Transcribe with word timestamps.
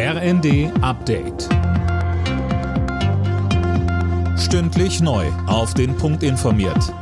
RND 0.00 0.70
Update. 0.80 1.48
Stündlich 4.38 5.00
neu. 5.00 5.26
Auf 5.48 5.74
den 5.74 5.96
Punkt 5.96 6.22
informiert. 6.22 6.94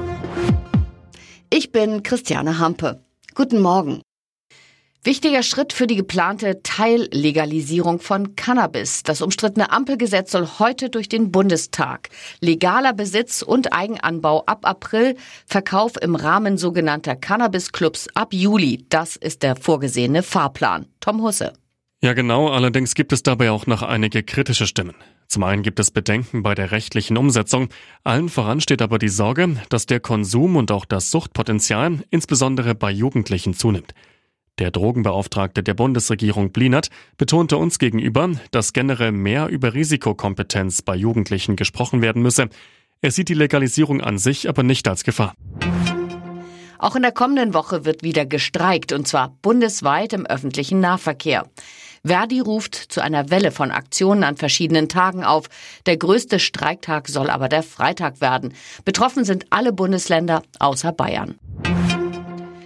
Ich 1.50 1.72
bin 1.72 2.02
Christiane 2.02 2.58
Hampe. 2.58 3.02
Guten 3.34 3.60
Morgen. 3.60 4.00
Wichtiger 5.04 5.42
Schritt 5.42 5.74
für 5.74 5.86
die 5.86 5.96
geplante 5.96 6.62
Teillegalisierung 6.62 8.00
von 8.00 8.34
Cannabis. 8.34 9.02
Das 9.02 9.20
umstrittene 9.20 9.72
Ampelgesetz 9.72 10.32
soll 10.32 10.48
heute 10.58 10.88
durch 10.88 11.10
den 11.10 11.30
Bundestag. 11.30 12.08
Legaler 12.40 12.94
Besitz 12.94 13.42
und 13.42 13.74
Eigenanbau 13.74 14.44
ab 14.46 14.60
April, 14.62 15.16
Verkauf 15.44 16.00
im 16.00 16.14
Rahmen 16.14 16.56
sogenannter 16.56 17.14
Cannabis-Clubs 17.14 18.08
ab 18.14 18.32
Juli. 18.32 18.86
Das 18.88 19.16
ist 19.16 19.42
der 19.42 19.54
vorgesehene 19.54 20.22
Fahrplan. 20.22 20.86
Tom 21.00 21.20
Husse. 21.20 21.52
Ja, 22.02 22.12
genau. 22.12 22.48
Allerdings 22.48 22.94
gibt 22.94 23.12
es 23.12 23.22
dabei 23.22 23.50
auch 23.50 23.66
noch 23.66 23.82
einige 23.82 24.22
kritische 24.22 24.66
Stimmen. 24.66 24.94
Zum 25.28 25.42
einen 25.42 25.62
gibt 25.62 25.80
es 25.80 25.90
Bedenken 25.90 26.42
bei 26.42 26.54
der 26.54 26.70
rechtlichen 26.70 27.16
Umsetzung. 27.16 27.68
Allen 28.04 28.28
voran 28.28 28.60
steht 28.60 28.82
aber 28.82 28.98
die 28.98 29.08
Sorge, 29.08 29.56
dass 29.70 29.86
der 29.86 30.00
Konsum 30.00 30.56
und 30.56 30.70
auch 30.70 30.84
das 30.84 31.10
Suchtpotenzial 31.10 32.04
insbesondere 32.10 32.74
bei 32.74 32.90
Jugendlichen 32.90 33.54
zunimmt. 33.54 33.92
Der 34.58 34.70
Drogenbeauftragte 34.70 35.62
der 35.62 35.74
Bundesregierung 35.74 36.50
Blinert 36.50 36.88
betonte 37.18 37.58
uns 37.58 37.78
gegenüber, 37.78 38.30
dass 38.52 38.72
generell 38.72 39.12
mehr 39.12 39.48
über 39.48 39.74
Risikokompetenz 39.74 40.82
bei 40.82 40.96
Jugendlichen 40.96 41.56
gesprochen 41.56 42.00
werden 42.00 42.22
müsse. 42.22 42.48
Er 43.02 43.10
sieht 43.10 43.28
die 43.28 43.34
Legalisierung 43.34 44.00
an 44.00 44.16
sich 44.16 44.48
aber 44.48 44.62
nicht 44.62 44.88
als 44.88 45.04
Gefahr. 45.04 45.34
Auch 46.78 46.96
in 46.96 47.02
der 47.02 47.12
kommenden 47.12 47.54
Woche 47.54 47.84
wird 47.84 48.02
wieder 48.02 48.26
gestreikt, 48.26 48.92
und 48.92 49.08
zwar 49.08 49.36
bundesweit 49.42 50.12
im 50.12 50.26
öffentlichen 50.26 50.80
Nahverkehr. 50.80 51.46
Verdi 52.04 52.40
ruft 52.40 52.74
zu 52.74 53.00
einer 53.00 53.30
Welle 53.30 53.50
von 53.50 53.70
Aktionen 53.70 54.22
an 54.22 54.36
verschiedenen 54.36 54.88
Tagen 54.88 55.24
auf. 55.24 55.46
Der 55.86 55.96
größte 55.96 56.38
Streiktag 56.38 57.08
soll 57.08 57.30
aber 57.30 57.48
der 57.48 57.62
Freitag 57.62 58.20
werden. 58.20 58.54
Betroffen 58.84 59.24
sind 59.24 59.46
alle 59.50 59.72
Bundesländer 59.72 60.42
außer 60.60 60.92
Bayern. 60.92 61.36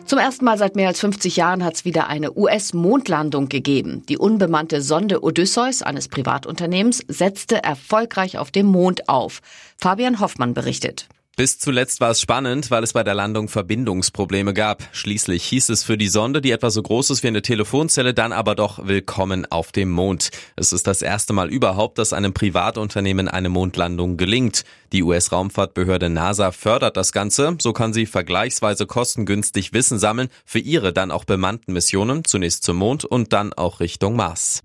Zum 0.05 0.19
ersten 0.19 0.45
Mal 0.45 0.59
seit 0.59 0.75
mehr 0.75 0.89
als 0.89 0.99
50 0.99 1.37
Jahren 1.37 1.65
hat 1.65 1.77
es 1.77 1.85
wieder 1.85 2.09
eine 2.09 2.37
US-Mondlandung 2.37 3.49
gegeben. 3.49 4.03
Die 4.09 4.19
unbemannte 4.19 4.83
Sonde 4.83 5.23
Odysseus 5.23 5.83
eines 5.83 6.09
Privatunternehmens 6.09 7.05
setzte 7.07 7.63
erfolgreich 7.63 8.37
auf 8.37 8.51
dem 8.51 8.67
Mond 8.67 9.09
auf. 9.09 9.41
Fabian 9.79 10.19
Hoffmann 10.19 10.53
berichtet. 10.53 11.07
Bis 11.41 11.59
zuletzt 11.59 12.03
war 12.03 12.11
es 12.11 12.21
spannend, 12.21 12.71
weil 12.71 12.85
es 12.85 12.93
bei 12.93 13.03
der 13.03 13.15
Landung 13.15 13.49
Verbindungsprobleme 13.49 14.53
gab. 14.53 14.83
Schließlich 14.93 15.43
hieß 15.45 15.71
es 15.71 15.83
für 15.83 15.97
die 15.97 16.09
Sonde, 16.09 16.43
die 16.43 16.51
etwa 16.51 16.69
so 16.69 16.83
groß 16.83 17.09
ist 17.09 17.23
wie 17.23 17.29
eine 17.29 17.41
Telefonzelle, 17.41 18.13
dann 18.13 18.35
aber 18.35 18.55
doch 18.55 18.87
willkommen 18.87 19.47
auf 19.51 19.73
dem 19.73 19.89
Mond. 19.91 20.29
Es 20.57 20.75
ist 20.75 20.87
das 20.87 21.01
erste 21.01 21.33
Mal 21.33 21.49
überhaupt, 21.49 21.97
dass 21.97 22.13
einem 22.13 22.35
Privatunternehmen 22.35 23.27
eine 23.27 23.49
Mondlandung 23.49 24.19
gelingt. 24.19 24.65
Die 24.93 25.03
US-Raumfahrtbehörde 25.03 26.11
NASA 26.11 26.53
fördert 26.53 26.99
das 26.99 27.11
Ganze, 27.11 27.57
so 27.59 27.73
kann 27.73 27.95
sie 27.95 28.05
vergleichsweise 28.05 28.85
kostengünstig 28.85 29.73
Wissen 29.73 29.99
sammeln 29.99 30.29
für 30.45 30.59
ihre 30.59 30.93
dann 30.93 31.11
auch 31.11 31.25
bemannten 31.25 31.73
Missionen, 31.73 32.27
zunächst 32.27 32.65
zum 32.65 32.77
Mond 32.77 33.07
und 33.07 33.33
dann 33.33 33.55
auch 33.55 33.81
Richtung 33.81 34.15
Mars. 34.15 34.63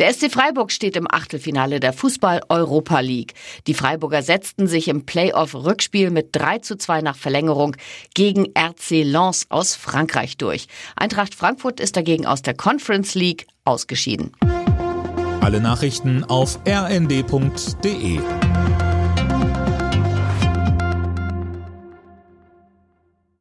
Der 0.00 0.10
SC 0.14 0.32
Freiburg 0.32 0.72
steht 0.72 0.96
im 0.96 1.06
Achtelfinale 1.10 1.78
der 1.78 1.92
Fußball-Europa 1.92 3.00
League. 3.00 3.34
Die 3.66 3.74
Freiburger 3.74 4.22
setzten 4.22 4.66
sich 4.66 4.88
im 4.88 5.04
Playoff-Rückspiel 5.04 6.10
mit 6.10 6.30
3 6.32 6.60
zu 6.60 6.78
2 6.78 7.02
nach 7.02 7.16
Verlängerung 7.16 7.76
gegen 8.14 8.46
RC 8.56 9.04
Lens 9.04 9.44
aus 9.50 9.74
Frankreich 9.74 10.38
durch. 10.38 10.68
Eintracht 10.96 11.34
Frankfurt 11.34 11.80
ist 11.80 11.98
dagegen 11.98 12.24
aus 12.24 12.40
der 12.40 12.54
Conference 12.54 13.14
League 13.14 13.46
ausgeschieden. 13.66 14.32
Alle 15.42 15.60
Nachrichten 15.60 16.24
auf 16.24 16.58
rnd.de 16.66 18.20